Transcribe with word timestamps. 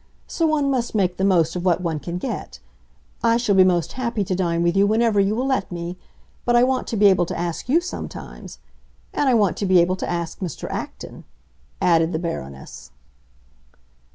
—so 0.25 0.47
one 0.47 0.71
must 0.71 0.95
make 0.95 1.17
the 1.17 1.23
most 1.23 1.55
of 1.55 1.63
what 1.63 1.79
one 1.79 1.99
can 1.99 2.17
get. 2.17 2.57
I 3.23 3.37
shall 3.37 3.53
be 3.53 3.63
most 3.63 3.93
happy 3.93 4.23
to 4.23 4.33
dine 4.33 4.63
with 4.63 4.75
you 4.75 4.87
whenever 4.87 5.19
you 5.19 5.35
will 5.35 5.45
let 5.45 5.71
me; 5.71 5.95
but 6.43 6.55
I 6.55 6.63
want 6.63 6.87
to 6.87 6.97
be 6.97 7.05
able 7.05 7.27
to 7.27 7.37
ask 7.37 7.69
you 7.69 7.79
sometimes. 7.79 8.57
And 9.13 9.29
I 9.29 9.35
want 9.35 9.57
to 9.57 9.65
be 9.67 9.77
able 9.79 9.95
to 9.97 10.09
ask 10.09 10.39
Mr. 10.39 10.67
Acton," 10.71 11.23
added 11.79 12.13
the 12.13 12.17
Baroness. 12.17 12.89